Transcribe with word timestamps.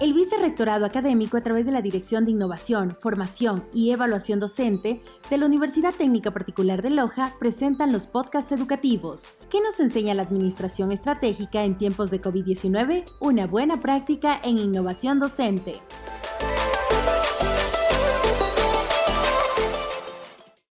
El 0.00 0.12
Vicerrectorado 0.12 0.84
Académico, 0.84 1.36
a 1.36 1.42
través 1.42 1.66
de 1.66 1.72
la 1.72 1.80
Dirección 1.80 2.24
de 2.24 2.32
Innovación, 2.32 2.90
Formación 2.90 3.62
y 3.72 3.92
Evaluación 3.92 4.40
Docente 4.40 5.00
de 5.30 5.38
la 5.38 5.46
Universidad 5.46 5.94
Técnica 5.94 6.32
Particular 6.32 6.82
de 6.82 6.90
Loja, 6.90 7.36
presentan 7.38 7.92
los 7.92 8.08
podcasts 8.08 8.50
educativos. 8.50 9.36
¿Qué 9.50 9.60
nos 9.60 9.78
enseña 9.78 10.14
la 10.14 10.22
Administración 10.22 10.90
Estratégica 10.90 11.62
en 11.62 11.78
tiempos 11.78 12.10
de 12.10 12.20
COVID-19? 12.20 13.04
Una 13.20 13.46
buena 13.46 13.80
práctica 13.80 14.40
en 14.42 14.58
innovación 14.58 15.20
docente. 15.20 15.74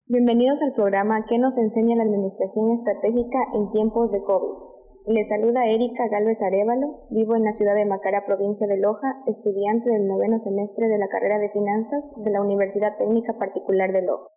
Bienvenidos 0.08 0.62
al 0.62 0.74
programa 0.74 1.24
¿Qué 1.28 1.40
nos 1.40 1.58
enseña 1.58 1.96
la 1.96 2.04
Administración 2.04 2.72
Estratégica 2.72 3.40
en 3.54 3.72
tiempos 3.72 4.12
de 4.12 4.22
COVID? 4.22 4.73
Les 5.06 5.28
saluda 5.28 5.66
Erika 5.66 6.08
Galvez 6.08 6.42
Arevalo, 6.42 7.08
vivo 7.10 7.36
en 7.36 7.44
la 7.44 7.52
ciudad 7.52 7.76
de 7.76 7.86
Macara, 7.86 8.26
provincia 8.26 8.68
de 8.68 8.78
Loja, 8.78 9.22
estudiante 9.28 9.90
del 9.90 10.08
noveno 10.08 10.40
semestre 10.40 10.88
de 10.88 10.98
la 10.98 11.10
carrera 11.10 11.40
de 11.40 11.50
Finanzas 11.50 12.10
de 12.16 12.32
la 12.32 12.40
Universidad 12.40 12.96
Técnica 12.96 13.38
Particular 13.38 13.92
de 13.92 14.04
Loja. 14.04 14.30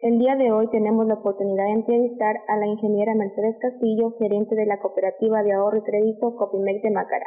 El 0.00 0.18
día 0.18 0.36
de 0.36 0.52
hoy 0.52 0.68
tenemos 0.68 1.06
la 1.06 1.14
oportunidad 1.14 1.64
de 1.64 1.72
entrevistar 1.72 2.36
a 2.48 2.58
la 2.58 2.66
ingeniera 2.66 3.14
Mercedes 3.14 3.58
Castillo, 3.58 4.12
gerente 4.18 4.54
de 4.54 4.66
la 4.66 4.78
Cooperativa 4.78 5.42
de 5.42 5.54
Ahorro 5.54 5.78
y 5.78 5.84
Crédito 5.84 6.36
Copimec 6.36 6.82
de 6.82 6.90
Macara. 6.90 7.26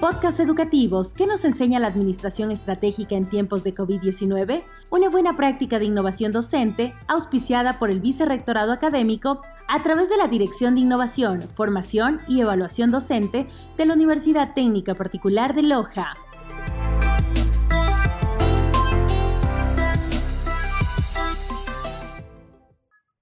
Podcast 0.00 0.40
educativos 0.40 1.12
¿Qué 1.12 1.26
nos 1.26 1.44
enseña 1.44 1.78
la 1.78 1.88
administración 1.88 2.50
estratégica 2.50 3.16
en 3.16 3.28
tiempos 3.28 3.62
de 3.62 3.74
COVID-19, 3.74 4.64
una 4.90 5.10
buena 5.10 5.36
práctica 5.36 5.78
de 5.78 5.84
innovación 5.84 6.32
docente 6.32 6.94
auspiciada 7.06 7.78
por 7.78 7.90
el 7.90 8.00
Vicerrectorado 8.00 8.72
Académico 8.72 9.42
a 9.68 9.82
través 9.82 10.08
de 10.08 10.16
la 10.16 10.26
Dirección 10.26 10.74
de 10.74 10.80
Innovación, 10.80 11.42
Formación 11.42 12.18
y 12.26 12.40
Evaluación 12.40 12.90
Docente 12.90 13.46
de 13.76 13.84
la 13.84 13.92
Universidad 13.92 14.54
Técnica 14.54 14.94
Particular 14.94 15.54
de 15.54 15.64
Loja. 15.64 16.14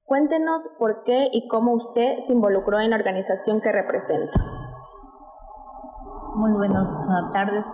Cuéntenos 0.05 0.61
por 0.79 1.03
qué 1.03 1.29
y 1.33 1.49
cómo 1.49 1.75
usted 1.75 2.19
se 2.25 2.33
involucró 2.33 2.79
en 2.79 2.91
la 2.91 2.97
organización 2.97 3.61
que 3.61 3.73
representa. 3.73 4.58
Muy 6.39 6.53
buenas 6.53 6.89
tardes. 7.33 7.67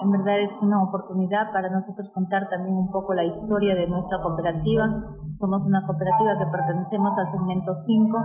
En 0.00 0.10
verdad 0.10 0.40
es 0.40 0.60
una 0.64 0.82
oportunidad 0.82 1.52
para 1.52 1.70
nosotros 1.70 2.10
contar 2.10 2.48
también 2.48 2.74
un 2.74 2.90
poco 2.90 3.14
la 3.14 3.22
historia 3.22 3.76
de 3.76 3.86
nuestra 3.86 4.20
cooperativa. 4.20 4.88
Somos 5.34 5.64
una 5.64 5.86
cooperativa 5.86 6.36
que 6.36 6.50
pertenecemos 6.50 7.16
al 7.16 7.28
segmento 7.28 7.72
5. 7.72 8.18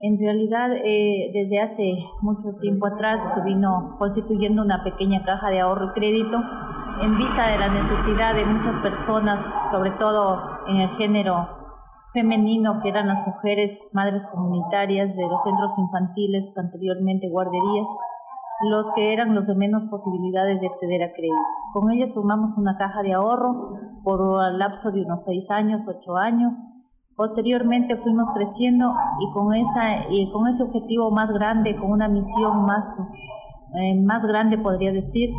En 0.00 0.18
realidad, 0.18 0.70
eh, 0.82 1.30
desde 1.34 1.60
hace 1.60 1.92
mucho 2.22 2.54
tiempo 2.58 2.86
atrás 2.86 3.34
se 3.34 3.42
vino 3.42 3.96
constituyendo 3.98 4.62
una 4.62 4.82
pequeña 4.82 5.22
caja 5.24 5.50
de 5.50 5.60
ahorro 5.60 5.90
y 5.90 5.92
crédito 5.92 6.38
en 7.02 7.18
vista 7.18 7.48
de 7.48 7.58
la 7.58 7.68
necesidad 7.68 8.34
de 8.34 8.46
muchas 8.46 8.76
personas, 8.76 9.42
sobre 9.70 9.90
todo 9.90 10.40
en 10.68 10.76
el 10.76 10.88
género 10.96 11.48
femenino, 12.14 12.80
que 12.82 12.88
eran 12.88 13.08
las 13.08 13.26
mujeres 13.26 13.90
madres 13.92 14.26
comunitarias 14.26 15.14
de 15.14 15.28
los 15.28 15.42
centros 15.42 15.78
infantiles, 15.78 16.56
anteriormente 16.56 17.28
guarderías, 17.28 17.88
los 18.70 18.90
que 18.92 19.12
eran 19.12 19.34
los 19.34 19.46
de 19.46 19.54
menos 19.54 19.84
posibilidades 19.86 20.60
de 20.60 20.66
acceder 20.66 21.02
a 21.02 21.12
crédito. 21.12 21.36
Con 21.72 21.90
ellos 21.90 22.14
formamos 22.14 22.56
una 22.58 22.76
caja 22.76 23.02
de 23.02 23.12
ahorro 23.12 23.74
por 24.04 24.20
un 24.20 24.58
lapso 24.58 24.90
de 24.92 25.02
unos 25.02 25.24
seis 25.24 25.50
años, 25.50 25.82
ocho 25.88 26.16
años. 26.16 26.62
Posteriormente 27.16 27.96
fuimos 27.96 28.30
creciendo 28.32 28.92
y 29.20 29.32
con, 29.32 29.54
esa, 29.54 30.08
y 30.10 30.30
con 30.32 30.48
ese 30.48 30.62
objetivo 30.62 31.10
más 31.10 31.30
grande, 31.30 31.76
con 31.76 31.90
una 31.90 32.08
misión 32.08 32.64
más, 32.64 33.00
eh, 33.74 34.00
más 34.00 34.24
grande, 34.24 34.58
podría 34.58 34.92
decir, 34.92 35.30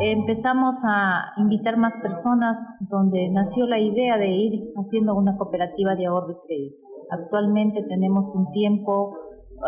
empezamos 0.00 0.82
a 0.86 1.32
invitar 1.36 1.76
más 1.76 1.96
personas, 1.98 2.58
donde 2.80 3.28
nació 3.28 3.66
la 3.66 3.78
idea 3.78 4.16
de 4.16 4.28
ir 4.28 4.72
haciendo 4.76 5.14
una 5.14 5.36
cooperativa 5.36 5.94
de 5.94 6.06
ahorro 6.06 6.32
y 6.32 6.46
crédito. 6.46 6.76
Actualmente 7.10 7.82
tenemos 7.82 8.34
un 8.34 8.50
tiempo 8.50 9.14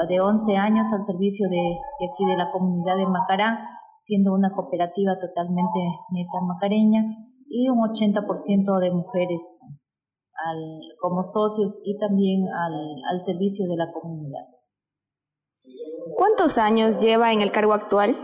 de 0.09 0.21
11 0.21 0.57
años 0.57 0.87
al 0.93 1.03
servicio 1.03 1.49
de, 1.49 1.79
aquí 2.07 2.25
de 2.25 2.37
la 2.37 2.51
comunidad 2.53 2.97
de 2.97 3.07
Macará, 3.07 3.59
siendo 3.99 4.35
una 4.35 4.51
cooperativa 4.53 5.19
totalmente 5.19 5.81
neta 6.11 6.41
macareña 6.47 7.03
y 7.49 7.69
un 7.69 7.79
80% 7.79 8.79
de 8.81 8.91
mujeres 8.91 9.61
como 11.01 11.23
socios 11.23 11.81
y 11.83 11.99
también 11.99 12.47
al, 12.47 12.75
al 13.11 13.21
servicio 13.23 13.67
de 13.67 13.77
la 13.77 13.91
comunidad. 13.93 14.47
¿Cuántos 16.17 16.59
años 16.59 16.99
lleva 16.99 17.33
en 17.33 17.41
el 17.41 17.51
cargo 17.51 17.73
actual? 17.73 18.15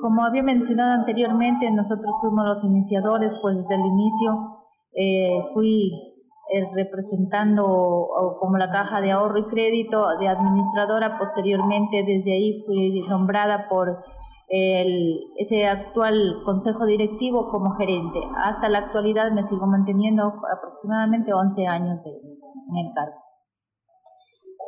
Como 0.00 0.24
había 0.24 0.42
mencionado 0.42 0.92
anteriormente, 0.92 1.70
nosotros 1.70 2.14
fuimos 2.20 2.44
los 2.44 2.64
iniciadores, 2.64 3.38
pues 3.40 3.56
desde 3.56 3.76
el 3.76 3.86
inicio 3.86 4.54
eh, 4.92 5.42
fui 5.54 6.13
eh, 6.52 6.66
representando 6.74 8.08
como 8.38 8.58
la 8.58 8.70
caja 8.70 9.00
de 9.00 9.12
ahorro 9.12 9.38
y 9.38 9.46
crédito 9.46 10.06
de 10.18 10.28
administradora. 10.28 11.18
Posteriormente, 11.18 12.04
desde 12.06 12.32
ahí 12.32 12.62
fui 12.66 13.02
nombrada 13.08 13.68
por 13.68 14.04
el, 14.48 15.20
ese 15.38 15.66
actual 15.66 16.42
consejo 16.44 16.86
directivo 16.86 17.48
como 17.50 17.76
gerente. 17.76 18.20
Hasta 18.44 18.68
la 18.68 18.78
actualidad 18.78 19.32
me 19.32 19.42
sigo 19.42 19.66
manteniendo 19.66 20.34
aproximadamente 20.54 21.32
11 21.32 21.66
años 21.66 22.04
en 22.06 22.76
el 22.76 22.92
cargo. 22.94 23.24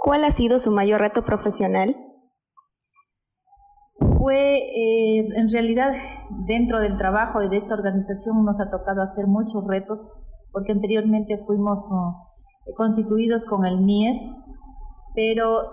¿Cuál 0.02 0.24
ha 0.24 0.30
sido 0.30 0.58
su 0.58 0.70
mayor 0.70 1.00
reto 1.00 1.24
profesional? 1.24 1.96
Fue, 4.18 4.58
eh, 4.58 5.18
en 5.36 5.48
realidad, 5.50 5.92
dentro 6.46 6.80
del 6.80 6.96
trabajo 6.96 7.42
y 7.42 7.48
de 7.48 7.56
esta 7.56 7.74
organización 7.74 8.44
nos 8.44 8.60
ha 8.60 8.70
tocado 8.70 9.02
hacer 9.02 9.26
muchos 9.26 9.66
retos 9.66 10.08
porque 10.56 10.72
anteriormente 10.72 11.36
fuimos 11.46 11.92
uh, 11.92 12.72
constituidos 12.76 13.44
con 13.44 13.66
el 13.66 13.76
MIES, 13.76 14.34
pero 15.14 15.64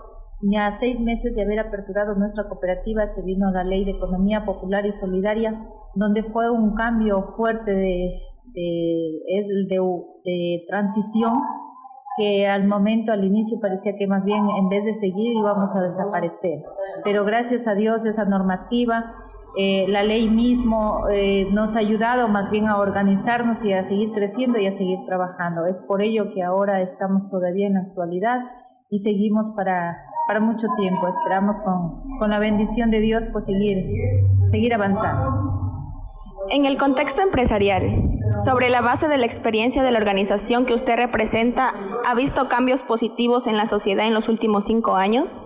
ya 0.42 0.66
a 0.66 0.72
seis 0.72 1.00
meses 1.00 1.34
de 1.34 1.42
haber 1.42 1.58
aperturado 1.58 2.14
nuestra 2.16 2.46
cooperativa 2.50 3.06
se 3.06 3.22
vino 3.22 3.50
la 3.50 3.64
ley 3.64 3.86
de 3.86 3.92
economía 3.92 4.44
popular 4.44 4.84
y 4.84 4.92
solidaria, 4.92 5.58
donde 5.94 6.22
fue 6.22 6.50
un 6.50 6.74
cambio 6.74 7.32
fuerte 7.34 7.70
de, 7.70 8.20
de, 8.52 9.68
de 10.22 10.64
transición 10.68 11.32
que 12.18 12.46
al 12.46 12.68
momento, 12.68 13.10
al 13.10 13.24
inicio, 13.24 13.58
parecía 13.62 13.96
que 13.96 14.06
más 14.06 14.22
bien 14.26 14.44
en 14.58 14.68
vez 14.68 14.84
de 14.84 14.92
seguir 14.92 15.34
íbamos 15.34 15.74
a 15.74 15.80
desaparecer. 15.80 16.62
Pero 17.04 17.24
gracias 17.24 17.66
a 17.66 17.74
Dios 17.74 18.04
esa 18.04 18.26
normativa 18.26 19.14
eh, 19.56 19.86
la 19.88 20.02
ley 20.02 20.28
mismo 20.28 21.08
eh, 21.12 21.46
nos 21.52 21.76
ha 21.76 21.78
ayudado 21.78 22.28
más 22.28 22.50
bien 22.50 22.66
a 22.66 22.78
organizarnos 22.78 23.64
y 23.64 23.72
a 23.72 23.82
seguir 23.82 24.10
creciendo 24.12 24.58
y 24.58 24.66
a 24.66 24.72
seguir 24.72 24.98
trabajando. 25.06 25.66
Es 25.66 25.80
por 25.80 26.02
ello 26.02 26.32
que 26.34 26.42
ahora 26.42 26.80
estamos 26.80 27.30
todavía 27.30 27.68
en 27.68 27.74
la 27.74 27.80
actualidad 27.80 28.40
y 28.90 28.98
seguimos 28.98 29.52
para, 29.52 29.96
para 30.26 30.40
mucho 30.40 30.66
tiempo. 30.76 31.06
Esperamos 31.06 31.60
con, 31.60 32.18
con 32.18 32.30
la 32.30 32.40
bendición 32.40 32.90
de 32.90 33.00
Dios 33.00 33.28
pues 33.30 33.44
seguir, 33.44 33.78
seguir 34.50 34.74
avanzando. 34.74 35.62
En 36.50 36.66
el 36.66 36.76
contexto 36.76 37.22
empresarial, 37.22 38.10
sobre 38.44 38.68
la 38.68 38.80
base 38.82 39.08
de 39.08 39.18
la 39.18 39.24
experiencia 39.24 39.82
de 39.82 39.92
la 39.92 39.98
organización 39.98 40.66
que 40.66 40.74
usted 40.74 40.96
representa, 40.96 41.72
¿ha 42.06 42.14
visto 42.14 42.48
cambios 42.48 42.82
positivos 42.82 43.46
en 43.46 43.56
la 43.56 43.66
sociedad 43.66 44.06
en 44.06 44.14
los 44.14 44.28
últimos 44.28 44.64
cinco 44.64 44.96
años? 44.96 45.42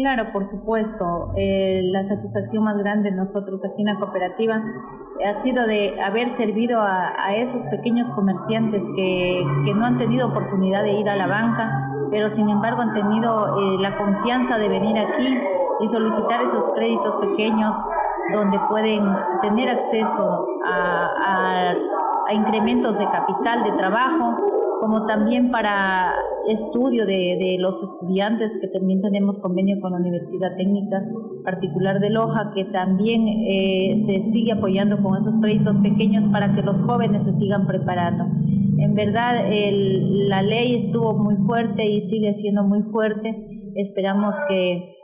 Claro, 0.00 0.32
por 0.32 0.44
supuesto. 0.44 1.30
Eh, 1.36 1.82
la 1.84 2.02
satisfacción 2.04 2.64
más 2.64 2.78
grande 2.78 3.10
de 3.10 3.16
nosotros 3.16 3.66
aquí 3.66 3.82
en 3.82 3.88
la 3.88 3.98
cooperativa 3.98 4.62
ha 5.28 5.34
sido 5.34 5.66
de 5.66 6.00
haber 6.00 6.30
servido 6.30 6.80
a, 6.80 7.34
esos 7.34 7.66
pequeños 7.66 8.10
comerciantes 8.10 8.82
que, 8.96 9.44
no 9.76 9.84
han 9.84 9.98
tenido 9.98 10.28
oportunidad 10.28 10.84
de 10.84 10.92
ir 10.92 11.10
a 11.10 11.16
la 11.16 11.26
banca, 11.26 11.92
pero 12.10 12.30
sin 12.30 12.48
embargo 12.48 12.80
han 12.80 12.94
tenido 12.94 13.58
eh, 13.58 13.76
la 13.78 13.98
confianza 13.98 14.56
de 14.56 14.70
venir 14.70 14.98
aquí 14.98 15.38
y 15.80 15.88
solicitar 15.88 16.40
esos 16.40 16.70
créditos 16.70 17.18
pequeños 17.18 17.76
donde 18.32 18.58
pueden 18.70 19.04
tener 19.42 19.68
acceso 19.68 20.46
a 20.64 21.74
incrementos 22.32 22.96
de 22.96 23.04
capital 23.04 23.64
de 23.64 23.72
trabajo 23.72 24.36
como 24.80 25.04
también 25.04 25.50
para 25.50 26.14
estudio 26.48 27.06
de, 27.06 27.56
los 27.58 27.82
estudiantes, 27.82 28.58
que 28.60 28.68
también 28.68 29.00
tenemos 29.00 29.38
convenio 29.38 29.80
con 29.80 29.92
la 29.92 29.98
Universidad 29.98 30.56
Técnica 30.56 31.04
Particular 31.44 32.00
de 32.00 32.10
Loja, 32.10 32.50
que 32.54 32.64
también 32.64 33.26
eh, 33.28 33.96
se 34.04 34.20
sigue 34.20 34.52
apoyando 34.52 35.02
con 35.02 35.16
esos 35.16 35.38
créditos 35.38 35.78
pequeños 35.78 36.26
para 36.26 36.54
que 36.54 36.62
los 36.62 36.82
jóvenes 36.82 37.24
se 37.24 37.32
sigan 37.32 37.66
preparando. 37.66 38.24
En 38.78 38.94
verdad, 38.94 39.44
la 39.50 40.42
ley 40.42 40.74
estuvo 40.74 41.12
muy 41.14 41.36
fuerte 41.36 41.86
y 41.86 42.00
sigue 42.02 42.32
siendo 42.32 42.62
muy 42.62 42.82
fuerte. 42.82 43.72
Esperamos 43.74 44.34
que 44.48 44.96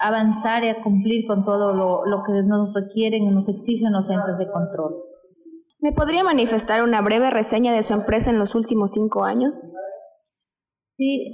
avanzar 0.00 0.64
y 0.64 0.68
a 0.68 0.82
cumplir 0.82 1.26
con 1.26 1.44
todo 1.44 1.72
lo, 1.72 2.04
lo 2.04 2.22
que 2.22 2.42
nos 2.42 2.74
requieren 2.74 3.24
y 3.24 3.30
nos 3.30 3.48
exigen 3.48 3.92
los 3.92 4.10
entes 4.10 4.38
de 4.38 4.50
control. 4.50 4.96
¿Me 5.80 5.92
podría 5.92 6.24
manifestar 6.24 6.82
una 6.82 7.00
breve 7.00 7.30
reseña 7.30 7.72
de 7.72 7.82
su 7.82 7.94
empresa 7.94 8.30
en 8.30 8.38
los 8.38 8.54
últimos 8.54 8.92
cinco 8.92 9.24
años? 9.24 9.66
Sí, 10.96 11.30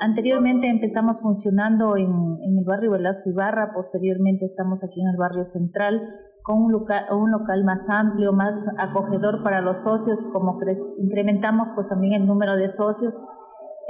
anteriormente 0.00 0.68
empezamos 0.68 1.20
funcionando 1.22 1.96
en, 1.96 2.08
el 2.08 2.64
barrio 2.64 2.90
Velasco 2.90 3.30
Ibarra, 3.30 3.70
posteriormente 3.72 4.44
estamos 4.44 4.82
aquí 4.82 5.00
en 5.00 5.10
el 5.10 5.16
barrio 5.16 5.44
central 5.44 6.02
con 6.42 6.60
un 6.60 6.72
local, 6.72 7.04
un 7.12 7.30
local 7.30 7.62
más 7.62 7.88
amplio, 7.88 8.32
más 8.32 8.66
acogedor 8.76 9.44
para 9.44 9.60
los 9.60 9.84
socios, 9.84 10.26
como 10.32 10.58
incrementamos 10.98 11.68
pues 11.76 11.88
también 11.88 12.20
el 12.20 12.26
número 12.26 12.56
de 12.56 12.68
socios. 12.68 13.24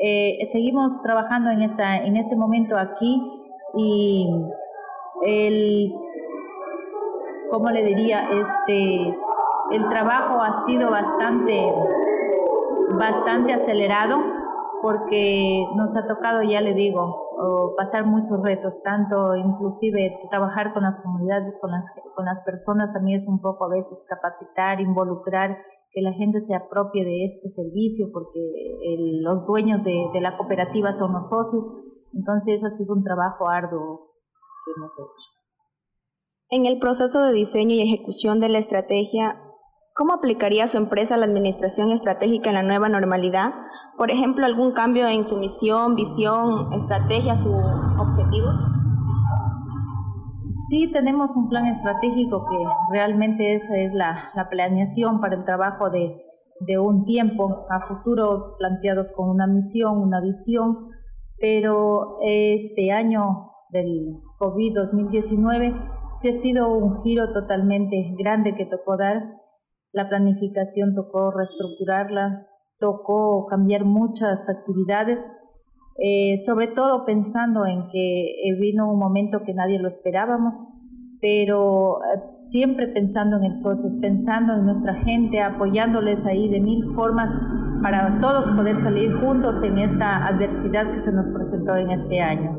Eh, 0.03 0.45
seguimos 0.45 1.01
trabajando 1.01 1.51
en, 1.51 1.63
esta, 1.63 2.05
en 2.05 2.17
este 2.17 2.37
momento 2.37 2.77
aquí 2.77 3.23
y 3.75 4.29
el, 5.27 5.95
¿cómo 7.51 7.71
le 7.71 7.87
diría? 7.87 8.29
Este, 8.29 9.17
el 9.71 9.89
trabajo 9.89 10.43
ha 10.43 10.53
sido 10.67 10.91
bastante, 10.91 11.73
bastante 12.99 13.55
acelerado 13.55 14.34
porque 14.85 15.65
nos 15.77 15.97
ha 15.97 16.05
tocado, 16.05 16.43
ya 16.43 16.61
le 16.61 16.75
digo, 16.75 17.73
pasar 17.75 18.05
muchos 18.05 18.43
retos, 18.43 18.83
tanto 18.83 19.35
inclusive 19.35 20.15
trabajar 20.29 20.75
con 20.75 20.83
las 20.83 21.01
comunidades, 21.01 21.59
con 21.59 21.71
las, 21.71 21.87
con 22.15 22.27
las 22.27 22.43
personas, 22.43 22.93
también 22.93 23.17
es 23.17 23.27
un 23.27 23.41
poco 23.41 23.65
a 23.65 23.71
veces 23.71 24.05
capacitar, 24.07 24.83
involucrar, 24.83 25.57
que 25.91 26.03
la 26.03 26.13
gente 26.13 26.43
se 26.43 26.55
apropie 26.55 27.03
de 27.03 27.25
este 27.25 27.49
servicio, 27.49 28.11
porque 28.13 28.41
los 29.23 29.47
dueños 29.47 29.85
de, 29.85 30.05
de 30.13 30.21
la 30.21 30.37
cooperativa 30.37 30.93
son 30.93 31.15
los 31.15 31.31
socios, 31.31 31.73
entonces 32.13 32.57
eso 32.57 32.67
ha 32.67 32.71
sido 32.71 32.95
un 32.95 33.03
trabajo 33.03 33.49
arduo 33.49 34.13
que 34.67 34.73
hemos 34.77 34.93
hecho. 34.93 35.31
En 36.51 36.67
el 36.67 36.79
proceso 36.79 37.23
de 37.23 37.33
diseño 37.33 37.75
y 37.75 37.81
ejecución 37.81 38.39
de 38.39 38.51
la 38.51 38.59
estrategia, 38.59 39.41
¿Cómo 39.97 40.13
aplicaría 40.13 40.67
su 40.67 40.77
empresa 40.77 41.17
la 41.17 41.27
administración 41.27 41.93
estratégica 41.93 42.51
en 42.51 42.57
la 42.57 42.65
nueva 42.65 42.89
normalidad? 42.89 43.55
Por 43.97 44.11
ejemplo, 44.11 44.45
algún 44.45 44.73
cambio 44.73 45.07
en 45.07 45.23
su 45.23 45.37
misión, 45.37 45.95
visión, 45.95 46.73
estrategia, 46.73 47.37
su 47.37 47.55
objetivo. 47.55 48.49
Sí, 50.69 50.91
tenemos 50.91 51.37
un 51.37 51.49
plan 51.49 51.67
estratégico 51.67 52.45
que 52.45 52.57
realmente 52.91 53.55
esa 53.55 53.77
es 53.77 53.95
la, 53.95 54.33
planeación 54.51 55.21
para 55.21 55.37
el 55.37 55.45
trabajo 55.45 55.91
de, 55.91 56.21
de 56.59 56.77
un 56.81 57.05
tiempo 57.05 57.65
a 57.71 57.87
futuro, 57.87 58.57
planteados 58.59 59.13
con 59.13 59.31
una 59.31 59.47
misión, 59.47 59.99
una 59.99 60.21
visión, 60.21 60.89
pero 61.39 62.19
este 62.21 62.91
año 62.91 63.53
del 63.71 64.21
COVID-2019 64.41 65.73
sí 66.15 66.31
ha 66.31 66.33
sido 66.33 66.75
un 66.77 67.01
giro 67.03 67.33
totalmente 67.33 68.13
grande 68.19 68.57
que 68.57 68.67
tocó 68.67 68.97
dar 68.97 69.44
la 69.95 70.09
planificación 70.09 70.93
tocó 70.95 71.31
reestructurarla, 71.31 72.49
tocó 72.81 73.47
cambiar 73.47 73.85
muchas 73.85 74.49
actividades, 74.49 75.33
eh, 75.99 76.37
sobre 76.45 76.67
todo 76.67 77.07
pensando 77.07 77.65
en 77.65 77.87
que 77.93 78.25
eh, 78.25 78.59
vino 78.61 78.93
un 78.93 78.99
momento 78.99 79.43
que 79.47 79.55
nadie 79.55 79.79
lo 79.79 79.87
esperábamos, 79.87 80.57
pero 81.21 81.99
eh, 81.99 82.21
siempre 82.37 82.89
pensando 82.89 83.37
en 83.37 83.45
el 83.45 83.53
socios, 83.53 83.95
pensando 84.01 84.55
en 84.55 84.67
nuestra 84.67 84.95
gente, 85.05 85.41
apoyándoles 85.41 86.27
ahí 86.27 86.49
de 86.49 86.61
mil 86.61 86.85
formas 86.87 87.31
para 87.81 88.19
todos 88.21 88.51
poder 88.51 88.75
salir 88.75 89.15
juntos 89.15 89.63
en 89.63 89.79
esta 89.79 90.27
adversidad 90.27 90.91
que 90.91 90.99
se 90.99 91.13
nos 91.13 91.31
presentó 91.31 91.77
en 91.77 91.91
este 91.91 92.21
año. 92.21 92.59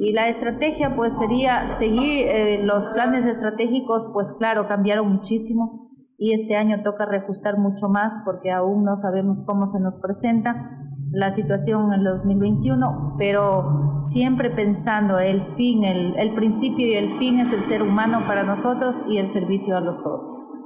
Y 0.00 0.12
la 0.12 0.28
estrategia 0.28 0.94
pues 0.94 1.16
sería 1.16 1.66
seguir 1.68 2.26
los 2.64 2.88
planes 2.88 3.24
estratégicos, 3.24 4.06
pues 4.12 4.34
claro, 4.34 4.66
cambiaron 4.68 5.10
muchísimo 5.10 5.83
y 6.18 6.32
este 6.32 6.56
año 6.56 6.82
toca 6.82 7.06
reajustar 7.06 7.58
mucho 7.58 7.88
más 7.88 8.12
porque 8.24 8.50
aún 8.50 8.84
no 8.84 8.96
sabemos 8.96 9.42
cómo 9.42 9.66
se 9.66 9.80
nos 9.80 9.98
presenta 9.98 10.70
la 11.10 11.30
situación 11.30 11.92
en 11.92 12.00
el 12.00 12.04
2021, 12.04 13.14
pero 13.18 13.96
siempre 13.96 14.50
pensando 14.50 15.18
el 15.18 15.42
fin, 15.42 15.84
el, 15.84 16.16
el 16.16 16.34
principio 16.34 16.86
y 16.86 16.94
el 16.94 17.10
fin 17.14 17.38
es 17.38 17.52
el 17.52 17.60
ser 17.60 17.82
humano 17.82 18.24
para 18.26 18.42
nosotros 18.42 19.04
y 19.08 19.18
el 19.18 19.28
servicio 19.28 19.76
a 19.76 19.80
los 19.80 20.02
socios. 20.02 20.60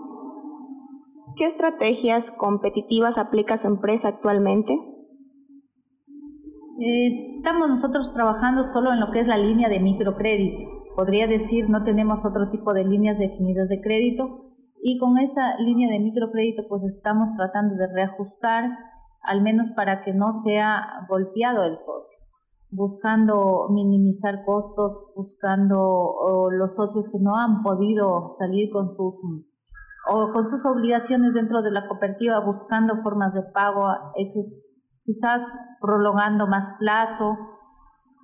¿Qué 1.37 1.45
estrategias 1.45 2.31
competitivas 2.31 3.19
aplica 3.19 3.57
su 3.57 3.69
empresa 3.69 4.09
actualmente? 4.09 4.73
Eh, 6.81 7.27
estamos 7.27 7.69
nosotros 7.69 8.13
trabajando 8.13 8.65
solo 8.65 8.93
en 8.93 9.01
lo 9.01 9.11
que 9.11 9.21
es 9.21 9.29
la 9.29 9.37
línea 9.37 9.69
de 9.69 9.81
microcrédito. 9.81 10.67
Podría 10.97 11.27
decir, 11.27 11.69
no 11.69 11.85
tenemos 11.85 12.25
otro 12.25 12.51
tipo 12.51 12.73
de 12.73 12.85
líneas 12.85 13.19
definidas 13.19 13.69
de 13.69 13.81
crédito, 13.81 14.48
y 14.89 14.97
con 14.97 15.19
esa 15.19 15.59
línea 15.59 15.91
de 15.91 16.01
microcrédito 16.01 16.63
pues 16.67 16.83
estamos 16.83 17.37
tratando 17.37 17.75
de 17.75 17.89
reajustar 17.89 18.65
al 19.21 19.43
menos 19.43 19.71
para 19.71 20.01
que 20.01 20.15
no 20.15 20.33
sea 20.33 21.05
golpeado 21.11 21.63
el 21.65 21.77
socio, 21.77 22.25
buscando 22.71 23.67
minimizar 23.69 24.47
costos, 24.47 25.13
buscando 25.15 26.49
los 26.53 26.75
socios 26.75 27.11
que 27.11 27.19
no 27.21 27.37
han 27.37 27.63
podido 27.63 28.29
salir 28.29 28.71
con 28.73 28.89
sus 28.89 29.15
o 30.11 30.33
con 30.33 30.49
sus 30.49 30.65
obligaciones 30.65 31.35
dentro 31.35 31.61
de 31.61 31.71
la 31.71 31.87
cooperativa, 31.87 32.41
buscando 32.41 33.03
formas 33.03 33.35
de 33.35 33.43
pago, 33.43 33.91
eh, 34.17 34.33
quizás 35.05 35.43
prolongando 35.83 36.47
más 36.47 36.71
plazo 36.79 37.37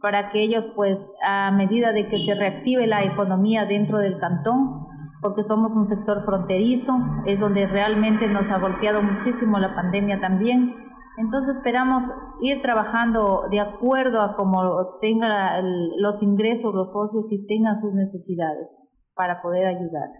para 0.00 0.30
que 0.30 0.42
ellos 0.42 0.68
pues 0.74 1.06
a 1.22 1.50
medida 1.50 1.92
de 1.92 2.08
que 2.08 2.18
se 2.18 2.34
reactive 2.34 2.86
la 2.86 3.04
economía 3.04 3.66
dentro 3.66 3.98
del 3.98 4.18
cantón 4.18 4.83
porque 5.24 5.42
somos 5.42 5.74
un 5.74 5.86
sector 5.86 6.22
fronterizo, 6.22 6.98
es 7.24 7.40
donde 7.40 7.66
realmente 7.66 8.28
nos 8.28 8.50
ha 8.50 8.58
golpeado 8.58 9.00
muchísimo 9.00 9.58
la 9.58 9.74
pandemia 9.74 10.20
también. 10.20 10.74
Entonces 11.16 11.56
esperamos 11.56 12.04
ir 12.42 12.60
trabajando 12.60 13.44
de 13.50 13.58
acuerdo 13.58 14.20
a 14.20 14.36
cómo 14.36 14.98
tengan 15.00 15.64
los 15.96 16.22
ingresos 16.22 16.74
los 16.74 16.92
socios 16.92 17.32
y 17.32 17.46
tengan 17.46 17.78
sus 17.78 17.94
necesidades 17.94 18.68
para 19.14 19.40
poder 19.40 19.64
ayudar. 19.66 20.10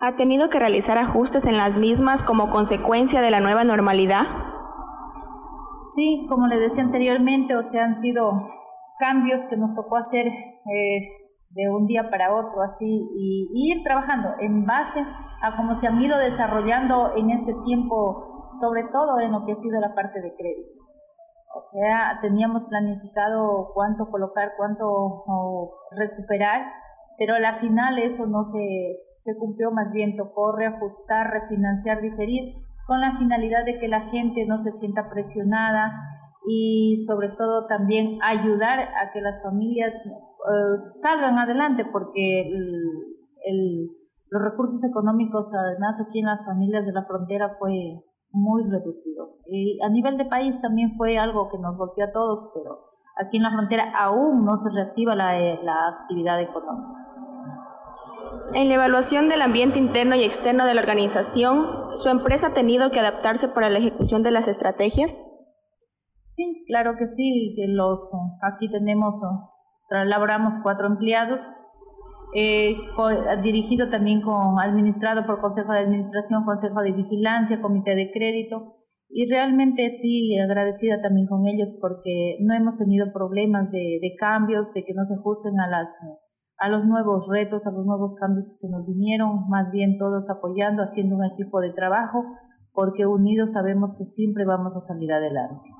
¿Ha 0.00 0.16
tenido 0.16 0.48
que 0.48 0.58
realizar 0.58 0.96
ajustes 0.96 1.44
en 1.44 1.58
las 1.58 1.76
mismas 1.76 2.24
como 2.24 2.48
consecuencia 2.48 3.20
de 3.20 3.30
la 3.30 3.40
nueva 3.40 3.64
normalidad? 3.64 4.24
Sí, 5.94 6.24
como 6.30 6.46
le 6.46 6.58
decía 6.58 6.82
anteriormente, 6.82 7.54
o 7.54 7.62
sea, 7.62 7.84
han 7.84 8.00
sido 8.00 8.40
cambios 8.98 9.46
que 9.46 9.58
nos 9.58 9.74
tocó 9.74 9.98
hacer 9.98 10.28
eh, 10.28 11.25
de 11.56 11.70
un 11.70 11.86
día 11.86 12.10
para 12.10 12.36
otro, 12.36 12.62
así, 12.62 13.08
y, 13.16 13.48
ir 13.54 13.82
trabajando 13.82 14.34
en 14.40 14.66
base 14.66 15.00
a 15.42 15.56
cómo 15.56 15.74
se 15.74 15.86
han 15.86 16.00
ido 16.00 16.18
desarrollando 16.18 17.12
en 17.16 17.30
este 17.30 17.54
tiempo, 17.64 18.50
sobre 18.60 18.84
todo 18.84 19.18
en 19.20 19.32
lo 19.32 19.44
que 19.44 19.52
ha 19.52 19.54
sido 19.54 19.80
la 19.80 19.94
parte 19.94 20.20
de 20.20 20.34
crédito. 20.36 20.84
O 21.54 21.62
sea, 21.72 22.18
teníamos 22.20 22.66
planificado 22.66 23.70
cuánto 23.74 24.10
colocar, 24.10 24.52
cuánto 24.58 25.24
recuperar, 25.92 26.66
pero 27.16 27.34
a 27.34 27.40
la 27.40 27.54
final 27.54 27.98
eso 27.98 28.26
no 28.26 28.44
se, 28.44 28.98
se 29.20 29.38
cumplió, 29.38 29.70
más 29.70 29.92
bien 29.92 30.16
tocó 30.16 30.52
reajustar, 30.52 31.30
refinanciar, 31.30 32.02
diferir, 32.02 32.54
con 32.86 33.00
la 33.00 33.16
finalidad 33.16 33.64
de 33.64 33.78
que 33.78 33.88
la 33.88 34.02
gente 34.10 34.44
no 34.46 34.58
se 34.58 34.72
sienta 34.72 35.08
presionada 35.08 35.90
y 36.46 36.96
sobre 37.06 37.30
todo 37.30 37.66
también 37.66 38.18
ayudar 38.22 38.78
a 38.80 39.10
que 39.12 39.22
las 39.22 39.42
familias 39.42 39.94
eh, 40.46 40.76
salgan 41.00 41.38
adelante 41.38 41.84
porque 41.90 42.50
los 44.30 44.42
recursos 44.42 44.82
económicos 44.84 45.52
además 45.54 46.00
aquí 46.00 46.20
en 46.20 46.26
las 46.26 46.44
familias 46.44 46.86
de 46.86 46.92
la 46.92 47.04
frontera 47.04 47.56
fue 47.58 48.02
muy 48.30 48.62
reducido. 48.70 49.38
Y 49.46 49.78
a 49.82 49.88
nivel 49.88 50.16
de 50.16 50.24
país 50.26 50.60
también 50.60 50.96
fue 50.96 51.18
algo 51.18 51.48
que 51.50 51.58
nos 51.58 51.76
golpeó 51.76 52.04
a 52.04 52.12
todos, 52.12 52.48
pero 52.54 52.78
aquí 53.16 53.38
en 53.38 53.44
la 53.44 53.52
frontera 53.52 53.92
aún 53.98 54.44
no 54.44 54.56
se 54.58 54.70
reactiva 54.70 55.14
la, 55.14 55.40
eh, 55.40 55.58
la 55.62 55.76
actividad 56.00 56.40
económica. 56.40 57.06
En 58.54 58.68
la 58.68 58.74
evaluación 58.74 59.28
del 59.28 59.42
ambiente 59.42 59.78
interno 59.78 60.14
y 60.14 60.22
externo 60.22 60.66
de 60.66 60.74
la 60.74 60.80
organización, 60.80 61.66
¿su 61.94 62.08
empresa 62.08 62.48
ha 62.48 62.54
tenido 62.54 62.90
que 62.90 63.00
adaptarse 63.00 63.48
para 63.48 63.70
la 63.70 63.78
ejecución 63.78 64.22
de 64.22 64.30
las 64.30 64.46
estrategias? 64.46 65.24
Sí, 66.22 66.64
claro 66.66 66.94
que 66.98 67.06
sí. 67.06 67.56
Los, 67.68 68.10
aquí 68.42 68.70
tenemos 68.70 69.20
Laboramos 69.88 70.54
cuatro 70.62 70.86
empleados, 70.86 71.54
eh, 72.34 72.76
dirigido 73.42 73.88
también 73.88 74.20
con, 74.20 74.58
administrado 74.60 75.24
por 75.26 75.40
Consejo 75.40 75.72
de 75.72 75.80
Administración, 75.80 76.44
Consejo 76.44 76.82
de 76.82 76.92
Vigilancia, 76.92 77.62
Comité 77.62 77.94
de 77.94 78.10
Crédito, 78.10 78.76
y 79.08 79.30
realmente 79.30 79.90
sí 79.90 80.36
agradecida 80.38 81.00
también 81.00 81.26
con 81.28 81.46
ellos 81.46 81.72
porque 81.80 82.36
no 82.40 82.54
hemos 82.54 82.76
tenido 82.76 83.12
problemas 83.12 83.70
de, 83.70 83.98
de 84.02 84.16
cambios, 84.18 84.72
de 84.74 84.84
que 84.84 84.94
no 84.94 85.04
se 85.04 85.14
ajusten 85.14 85.60
a, 85.60 85.68
las, 85.68 85.88
a 86.58 86.68
los 86.68 86.84
nuevos 86.84 87.28
retos, 87.30 87.66
a 87.66 87.70
los 87.70 87.86
nuevos 87.86 88.14
cambios 88.16 88.46
que 88.48 88.56
se 88.56 88.68
nos 88.68 88.86
vinieron, 88.86 89.48
más 89.48 89.70
bien 89.70 89.98
todos 89.98 90.28
apoyando, 90.28 90.82
haciendo 90.82 91.16
un 91.16 91.24
equipo 91.24 91.60
de 91.60 91.72
trabajo, 91.72 92.24
porque 92.72 93.06
unidos 93.06 93.52
sabemos 93.52 93.94
que 93.96 94.04
siempre 94.04 94.44
vamos 94.44 94.76
a 94.76 94.80
salir 94.80 95.12
adelante. 95.12 95.70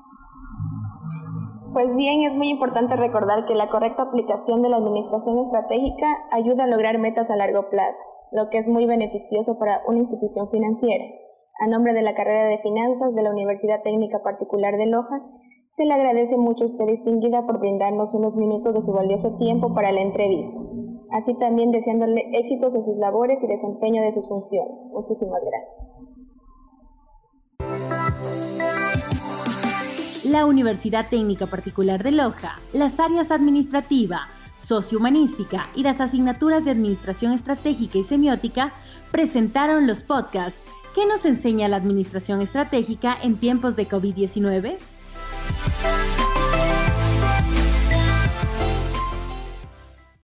Pues 1.77 1.95
bien, 1.95 2.23
es 2.23 2.33
muy 2.33 2.49
importante 2.49 2.95
recordar 2.95 3.45
que 3.45 3.53
la 3.53 3.69
correcta 3.69 4.01
aplicación 4.01 4.63
de 4.63 4.69
la 4.69 4.77
administración 4.77 5.37
estratégica 5.37 6.07
ayuda 6.31 6.63
a 6.63 6.67
lograr 6.67 6.97
metas 6.97 7.29
a 7.29 7.35
largo 7.35 7.69
plazo, 7.69 8.03
lo 8.31 8.49
que 8.49 8.57
es 8.57 8.67
muy 8.67 8.87
beneficioso 8.87 9.59
para 9.59 9.83
una 9.87 9.99
institución 9.99 10.49
financiera. 10.49 11.05
A 11.59 11.67
nombre 11.67 11.93
de 11.93 12.01
la 12.01 12.15
carrera 12.15 12.45
de 12.45 12.57
finanzas 12.57 13.13
de 13.13 13.21
la 13.21 13.29
Universidad 13.29 13.83
Técnica 13.83 14.23
Particular 14.23 14.75
de 14.75 14.87
Loja, 14.87 15.21
Se 15.69 15.85
le 15.85 15.93
agradece 15.93 16.35
mucho 16.35 16.63
a 16.63 16.65
usted, 16.65 16.87
distinguida, 16.87 17.45
por 17.45 17.59
brindarnos 17.59 18.11
unos 18.15 18.35
minutos 18.35 18.73
de 18.73 18.81
su 18.81 18.91
valioso 18.91 19.37
tiempo 19.37 19.75
para 19.75 19.91
la 19.91 20.01
entrevista. 20.01 20.59
Así 21.11 21.35
también 21.35 21.69
deseándole 21.69 22.27
éxitos 22.33 22.73
en 22.73 22.81
sus 22.81 22.97
labores 22.97 23.43
y 23.43 23.47
desempeño 23.47 24.01
de 24.01 24.13
sus 24.13 24.27
funciones. 24.27 24.83
Muchísimas 24.91 25.43
gracias. 25.45 26.06
La 30.27 30.45
Universidad 30.45 31.07
Técnica 31.07 31.45
Particular 31.45 32.03
de 32.03 32.11
Loja, 32.11 32.59
las 32.73 32.99
áreas 32.99 33.31
administrativa, 33.31 34.27
sociohumanística 34.57 35.69
y 35.73 35.83
las 35.83 36.01
asignaturas 36.01 36.65
de 36.65 36.71
Administración 36.71 37.31
Estratégica 37.31 37.97
y 37.97 38.03
Semiótica 38.03 38.73
presentaron 39.11 39.87
los 39.87 40.03
podcasts 40.03 40.65
¿Qué 40.93 41.05
nos 41.05 41.23
enseña 41.23 41.69
la 41.69 41.77
Administración 41.77 42.41
Estratégica 42.41 43.17
en 43.23 43.37
tiempos 43.37 43.77
de 43.77 43.87
COVID-19? 43.87 44.77